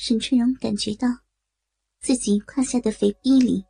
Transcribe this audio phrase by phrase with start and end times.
[0.00, 1.08] 沈春荣感觉到
[2.00, 3.64] 自己胯下的肥逼里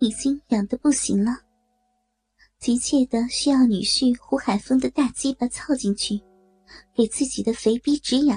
[0.00, 1.30] 已经痒得不行了，
[2.58, 6.20] 急切的需要女婿胡海峰的大鸡巴凑进去，
[6.92, 8.36] 给自己的肥逼止痒。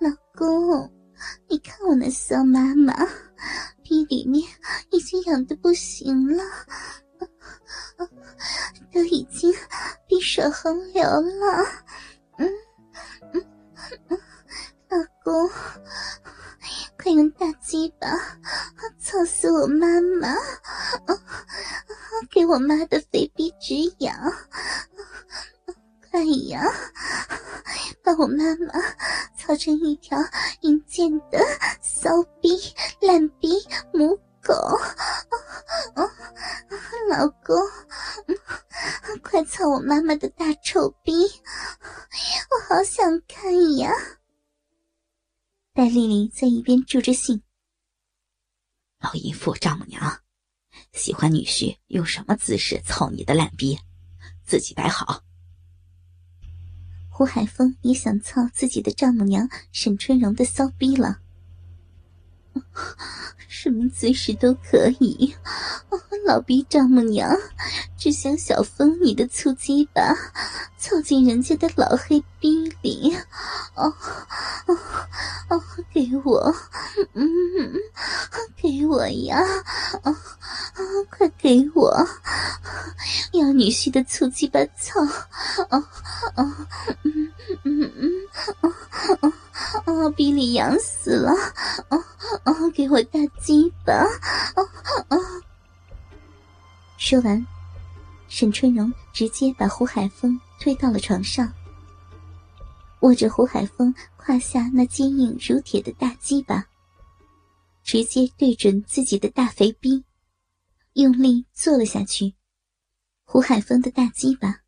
[0.00, 0.92] 老公，
[1.48, 2.92] 你看我那骚妈妈，
[3.84, 4.42] 逼里面
[4.90, 6.42] 已经痒得不行了，
[8.92, 9.54] 都已经
[10.08, 11.64] 逼水横流了。
[12.38, 12.48] 嗯
[13.32, 13.46] 嗯
[14.08, 14.18] 嗯，
[14.90, 15.50] 老公，
[16.96, 18.08] 快用大鸡巴
[18.98, 19.86] 操死我妈
[20.20, 20.34] 妈，
[22.30, 24.14] 给我妈的肥逼止痒。
[26.10, 26.62] 快呀！
[28.02, 28.72] 把我妈妈
[29.36, 30.18] 操成一条
[30.62, 31.38] 阴贱的
[31.82, 32.58] 骚逼、
[33.00, 33.58] 烂逼、
[33.92, 34.54] 母狗！
[37.10, 37.56] 老公，
[39.22, 41.12] 快操我妈妈的大臭逼！
[42.50, 43.92] 我好想看呀！
[45.78, 47.40] 戴丽丽在一边助着兴。
[48.98, 50.22] 老淫妇丈母娘，
[50.92, 53.78] 喜欢女婿用什么姿势操你的烂逼，
[54.44, 55.22] 自己摆好。
[57.08, 61.20] 胡海峰也想操自己的丈母娘沈春荣的骚逼了，
[63.48, 65.34] 什么姿势都可以。
[66.26, 67.34] 老逼丈母娘
[67.96, 70.14] 只想小风你的粗鸡巴
[70.76, 73.16] 凑进人家的老黑逼里，
[73.74, 73.92] 哦
[74.66, 74.78] 哦
[75.48, 76.54] 哦，给我，
[77.14, 77.26] 嗯，
[78.56, 79.38] 给我呀，
[80.02, 82.06] 啊啊，快给我，
[83.32, 85.00] 要女婿的粗鸡巴操，
[85.70, 85.82] 哦
[86.36, 86.66] 哦。
[87.04, 87.32] 嗯
[87.64, 88.10] 嗯嗯，
[88.60, 88.72] 哦
[89.22, 89.32] 哦
[89.86, 91.32] 哦，逼里痒死了！
[91.88, 92.04] 哦，
[92.78, 94.06] 给我大鸡巴！
[96.96, 97.44] 说完，
[98.28, 101.52] 沈春荣直接把胡海峰推到了床上，
[103.00, 106.68] 握着胡海峰胯下那坚硬如铁的大鸡巴，
[107.82, 110.04] 直接对准自己的大肥逼，
[110.92, 112.32] 用力坐了下去。
[113.24, 114.60] 胡海峰的大鸡巴。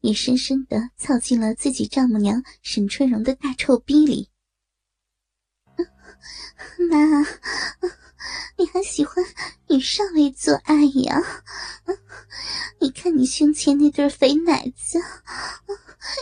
[0.00, 4.31] 也深深的操进了自己丈母娘沈春荣的大臭逼里。
[6.90, 6.96] 妈，
[8.56, 9.24] 你还喜欢
[9.68, 10.74] 女上位做爱
[11.04, 11.22] 呀？
[12.80, 15.00] 你看你胸前那对肥奶子，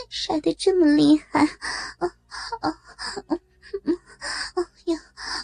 [0.09, 1.45] 甩的这么厉害，
[1.99, 2.15] 啊
[2.61, 2.69] 啊
[3.27, 3.39] 啊！
[4.85, 4.99] 呀，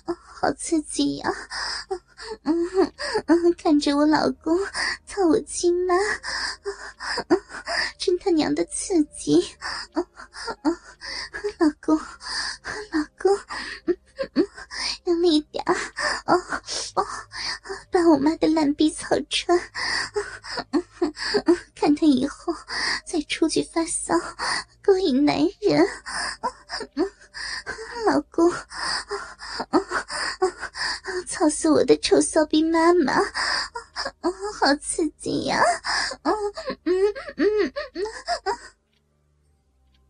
[0.05, 1.33] 好刺激呀！
[2.43, 2.93] 嗯
[3.25, 4.57] 嗯，看着我老公
[5.05, 5.95] 操我亲妈，
[7.97, 9.55] 真他娘的刺激！
[9.93, 10.05] 啊
[10.63, 10.71] 啊，
[11.59, 13.35] 老公，老公，
[13.85, 13.97] 嗯
[14.33, 14.45] 嗯，
[15.05, 15.73] 用力点啊
[16.25, 16.35] 啊，
[17.91, 19.59] 把我妈的烂逼草穿！
[21.75, 22.53] 看他以后
[23.05, 24.15] 再出去发骚
[24.81, 25.87] 勾引男人！
[28.05, 28.51] 老公。
[31.27, 33.13] 操死我的臭骚逼妈妈！
[33.13, 35.61] 啊，好刺激呀！
[36.23, 36.33] 嗯
[36.85, 36.93] 嗯
[37.35, 38.03] 嗯嗯。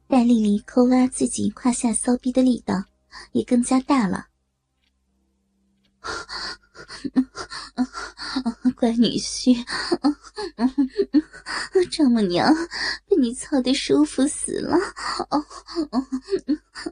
[0.07, 2.85] 戴丽丽抠挖自己胯下骚逼的力道
[3.33, 4.27] 也更加大了。
[8.75, 9.55] 乖女婿，
[11.89, 12.53] 丈母娘
[13.07, 14.77] 被你操的舒服死了。
[15.29, 15.43] 哦
[15.91, 16.07] 哦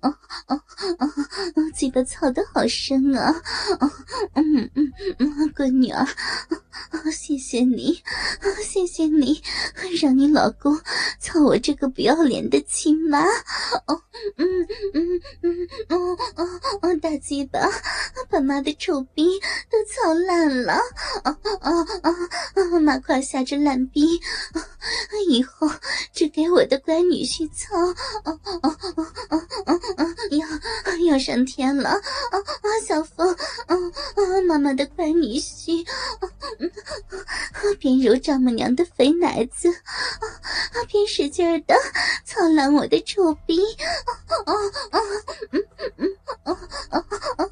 [0.01, 0.57] 哦哦
[0.97, 3.33] 哦，鸡巴操的好深啊！
[4.33, 6.05] 嗯嗯嗯，乖女儿，
[7.11, 8.01] 谢谢你，
[8.63, 9.41] 谢谢你，
[10.01, 10.79] 让你老公
[11.19, 13.23] 操我这个不要脸的亲妈。
[13.23, 14.01] 哦，
[14.37, 16.47] 嗯嗯嗯，哦哦
[16.81, 17.59] 哦，大鸡巴
[18.29, 19.39] 把妈的臭逼
[19.69, 20.73] 都操烂了。
[21.23, 22.11] 啊啊啊
[22.53, 22.79] 啊！
[22.79, 24.19] 妈胯下这烂逼，
[25.27, 25.69] 以后
[26.13, 27.75] 只给我的乖女婿操。
[28.23, 28.77] 啊啊啊
[29.29, 29.37] 啊
[29.97, 30.05] 啊！
[30.31, 30.47] 要
[31.11, 31.89] 要上天了！
[31.89, 31.99] 啊
[32.37, 32.67] 啊！
[32.85, 34.41] 小凤，啊啊！
[34.47, 35.85] 妈妈的乖女婿，
[37.79, 40.25] 边揉丈母娘的肥奶子，啊
[40.73, 41.75] 啊边使劲的
[42.25, 43.61] 操烂我的臭逼！
[44.05, 44.11] 啊
[44.45, 44.53] 啊
[44.91, 44.99] 啊！
[45.51, 46.51] 嗯嗯嗯啊
[46.89, 47.05] 啊
[47.37, 47.45] 啊！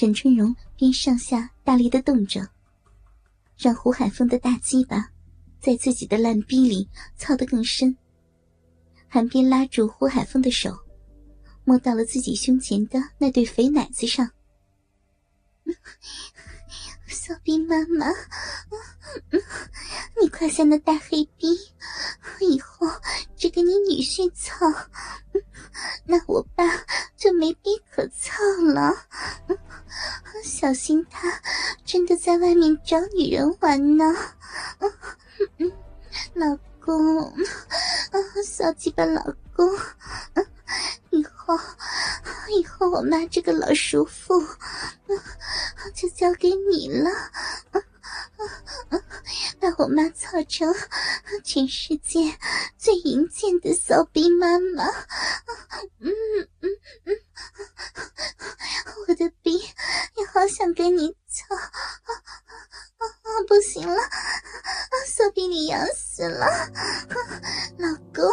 [0.00, 2.40] 沈春荣边上下大力的动着，
[3.58, 5.10] 让胡海峰的大鸡巴
[5.60, 7.94] 在自己的烂逼里操得更深，
[9.06, 10.74] 还边拉住胡海峰的手，
[11.64, 14.30] 摸到了自己胸前的那对肥奶子上。
[17.22, 18.06] 小逼妈妈，
[20.18, 21.54] 你胯下那大黑逼，
[22.40, 22.88] 以后
[23.36, 24.66] 只给你女婿操，
[26.06, 26.64] 那我爸
[27.18, 28.94] 就没逼可操了。
[30.42, 31.30] 小心他
[31.84, 34.16] 真的在外面找女人玩呢。
[36.32, 37.34] 老公，
[38.42, 39.22] 小鸡巴老
[39.54, 39.70] 公，
[41.10, 41.54] 以后。
[42.50, 44.40] 以后我妈这个老叔父
[45.94, 47.10] 就交给你了。
[49.60, 50.74] 把我妈操成
[51.44, 52.20] 全世界
[52.78, 54.84] 最淫贱的骚逼妈妈，
[55.98, 56.10] 嗯
[56.62, 56.70] 嗯
[57.04, 57.14] 嗯，
[59.06, 61.62] 我的逼也好想跟你操，啊
[62.98, 63.96] 啊啊不行了，
[65.06, 66.46] 骚逼你痒死了，
[67.78, 68.24] 老公，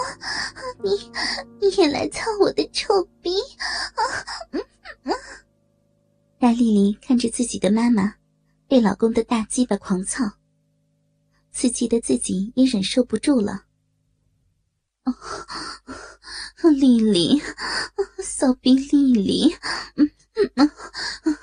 [0.84, 1.12] 你
[1.62, 3.36] 你也来操我的臭逼，
[4.52, 4.66] 嗯
[5.04, 5.14] 嗯。
[6.40, 8.16] 大丽丽看着自己的妈妈
[8.68, 10.24] 被老公的大鸡巴狂操。
[11.52, 13.64] 刺激的自己也忍受不住了。
[16.76, 17.42] 丽丽，
[18.22, 19.56] 骚逼丽丽，
[19.96, 20.12] 嗯
[20.56, 20.72] 嗯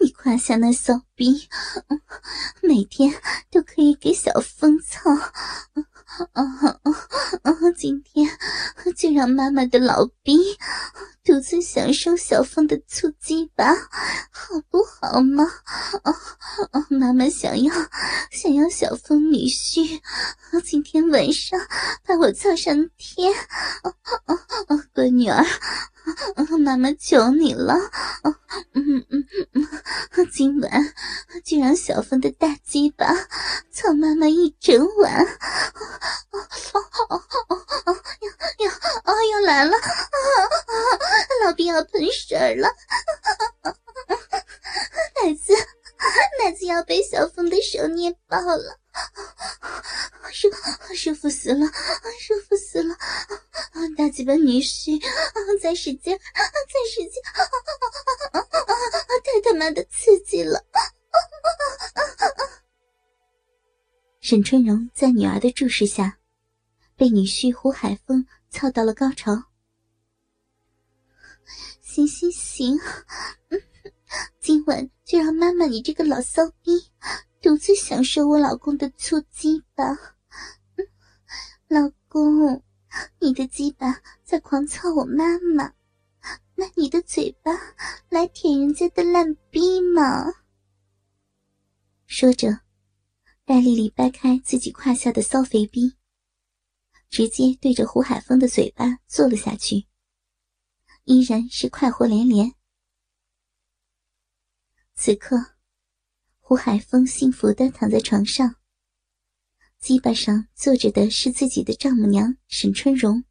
[0.00, 1.48] 你胯下那骚逼，
[2.62, 3.12] 每天
[3.50, 5.10] 都可以给小风操。
[6.32, 6.42] 啊
[7.42, 7.52] 啊！
[7.76, 8.26] 今天
[8.96, 10.56] 就让妈妈的老逼
[11.22, 13.72] 独自享受小风的粗鸡吧，
[14.32, 15.44] 好不好嘛？
[16.02, 16.12] 啊
[16.72, 16.86] 啊！
[16.88, 17.72] 妈妈想要
[18.32, 20.00] 想要小风女婿，
[20.64, 21.60] 今天晚上
[22.04, 23.32] 把我操上天！
[23.82, 23.92] 啊
[24.24, 24.34] 啊
[24.68, 24.76] 啊！
[24.94, 25.44] 乖女儿，
[26.58, 27.74] 妈妈求你了！
[28.74, 29.68] 嗯嗯嗯，
[30.32, 30.94] 今晚
[31.44, 33.06] 就让小凤的大鸡巴
[33.70, 35.24] 操妈妈一整晚！
[36.32, 36.38] 哦
[36.72, 37.56] 哦哦哦
[37.86, 37.96] 哦！
[38.20, 38.72] 要要
[39.04, 39.76] 哦要来了！
[39.76, 40.76] 啊啊
[41.44, 42.68] 老兵要喷水了！
[45.22, 45.52] 奶子
[46.42, 48.78] 奶子要被小凤的手捏爆了！
[50.32, 50.48] 舒
[50.94, 51.66] 舒服死了！
[52.20, 52.96] 舒服死了！
[53.96, 55.00] 大鸡巴女婿，
[55.60, 57.22] 再使劲，再使劲！
[59.24, 60.64] 太他妈的刺激了！
[64.20, 66.18] 沈春荣在女儿的注视下。
[66.96, 69.44] 被女婿胡海峰操到了高潮。
[71.80, 72.76] 行行行，
[74.40, 76.90] 今晚就让妈妈你这个老骚逼
[77.40, 79.84] 独自享受我老公的粗鸡巴。
[81.68, 82.60] 老公，
[83.20, 85.74] 你的鸡巴在狂操我妈妈，
[86.54, 87.52] 那你的嘴巴
[88.08, 90.26] 来舔人家的烂逼嘛？
[92.06, 92.60] 说着，
[93.44, 95.94] 戴丽丽掰开自己胯下的骚肥逼。
[97.10, 99.86] 直接对着胡海峰的嘴巴坐了下去，
[101.04, 102.52] 依然是快活连连。
[104.94, 105.54] 此刻，
[106.38, 108.56] 胡海峰幸福的躺在床上，
[109.80, 113.24] 鸡巴上坐着的是自己的丈母娘沈春荣，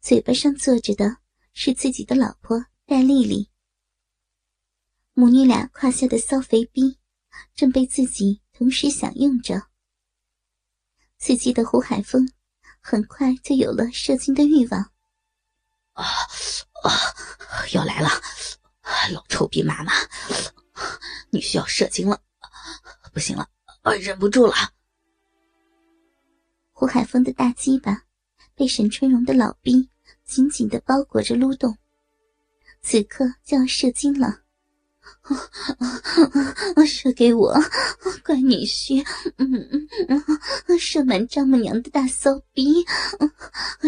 [0.00, 1.16] 嘴巴上坐着的
[1.52, 3.50] 是自己的老婆戴丽丽。
[5.12, 6.98] 母女俩胯下的骚肥逼
[7.54, 9.68] 正被自己同时享用着，
[11.18, 12.28] 刺激的胡海峰。
[12.86, 14.78] 很快就有了射精的欲望。
[15.94, 16.90] 啊啊！
[17.72, 18.10] 要来了，
[19.10, 19.92] 老臭逼妈妈，
[21.30, 22.22] 你需要射精了，
[23.14, 23.48] 不行了，
[23.98, 24.54] 忍不住了。
[26.84, 28.02] 胡海峰的大鸡巴
[28.54, 29.88] 被沈春荣的老逼
[30.22, 31.78] 紧紧的包裹着撸动，
[32.82, 34.40] 此刻就要射精了。
[36.86, 37.54] 射给我，
[38.22, 39.02] 乖女婿，
[39.38, 42.84] 嗯嗯嗯，射满丈母娘的大骚逼，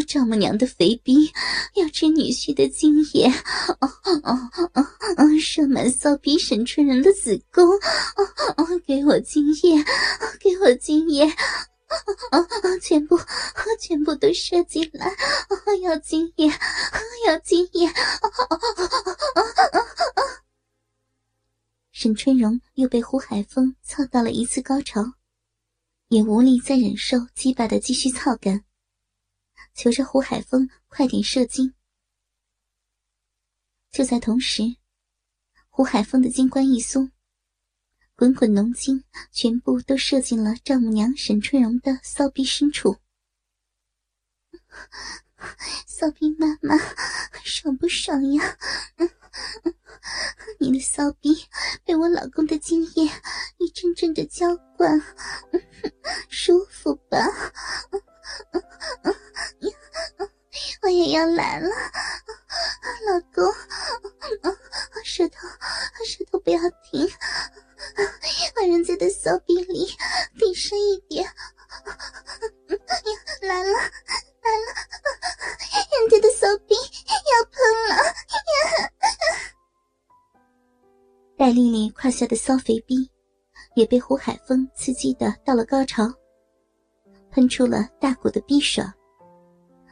[0.06, 1.30] 丈母娘的肥逼
[1.74, 3.30] 要吃女婿的精液，
[3.78, 3.90] 哦
[4.22, 9.84] 哦哦，射满骚逼沈春人的子宫，哦哦给我精液，
[10.40, 11.30] 给我精液，
[12.82, 13.18] 全部
[13.80, 15.10] 全部都射进来，
[15.82, 16.48] 要精液，
[17.26, 17.88] 要精液。
[21.90, 25.02] 沈春荣又被胡海峰操到了一次高潮，
[26.08, 28.64] 也无力再忍受鸡巴的继续操感，
[29.74, 31.74] 求着胡海峰快点射精。
[33.90, 34.62] 就在同时，
[35.70, 37.10] 胡海峰的金冠一松，
[38.16, 42.96] 滚滚浓精全部都射进了丈母娘沈春荣的骚逼深处。
[45.86, 46.78] 骚逼妈妈，
[47.44, 48.56] 爽不爽呀？
[50.58, 51.28] 你的骚逼
[51.84, 53.04] 被我老公的精液
[53.58, 54.98] 一阵阵的浇灌，
[70.34, 71.26] 逼里顶深一点。
[73.42, 74.68] 来了，来了，
[75.92, 77.54] 人家的骚逼要喷
[77.88, 77.94] 了。
[81.36, 83.10] 戴丽丽胯下的骚肥逼，
[83.74, 86.10] 也被胡海峰刺激的到了高潮，
[87.30, 88.82] 喷出了大股的逼水，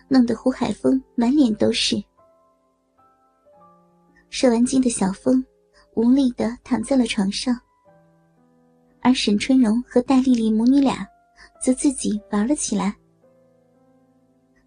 [0.09, 2.03] 弄得胡海峰满脸都是。
[4.31, 5.45] 射完精的小峰
[5.95, 7.61] 无力的躺在了床上，
[9.05, 11.07] 而沈春荣和戴丽丽母女俩
[11.61, 12.97] 则自己玩了起来。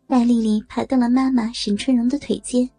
[0.08, 2.70] 戴丽丽爬到了妈妈沈春荣的腿间，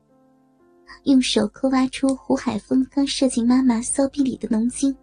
[1.02, 4.96] 用手抠挖出胡海峰刚射进妈妈骚逼里的浓精，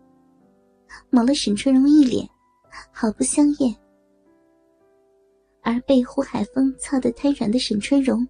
[1.10, 2.26] 抹了沈春荣一脸，
[2.90, 3.76] 好不香艳。
[5.62, 8.26] 而被胡海峰操得瘫软的沈春荣，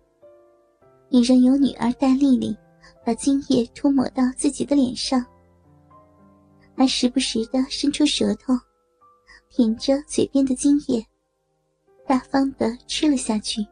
[1.09, 2.57] 也任由女儿戴丽丽
[3.05, 5.23] 把精液涂抹到自己的脸上，
[6.75, 8.53] 还时不时的伸出舌头，
[9.49, 11.05] 舔着嘴边的精液，
[12.05, 13.65] 大方的吃了下去。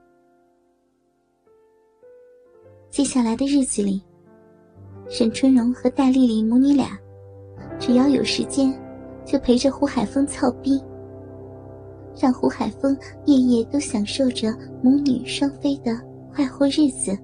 [2.90, 4.02] 接下来的日子里，
[5.10, 6.98] 沈春荣和戴丽丽母女俩，
[7.78, 8.74] 只要有时间，
[9.26, 10.82] 就陪着胡海峰操逼，
[12.16, 15.92] 让胡海峰夜夜都享受着母女双飞的
[16.34, 17.18] 快活日子。